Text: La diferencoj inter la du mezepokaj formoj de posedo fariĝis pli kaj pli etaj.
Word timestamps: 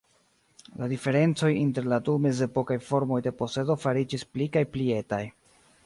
La 0.79 0.85
diferencoj 0.93 1.49
inter 1.65 1.91
la 1.93 1.99
du 2.07 2.17
mezepokaj 2.25 2.79
formoj 2.89 3.21
de 3.29 3.35
posedo 3.43 3.77
fariĝis 3.87 4.27
pli 4.33 4.53
kaj 4.57 4.69
pli 4.77 4.93
etaj. 5.03 5.23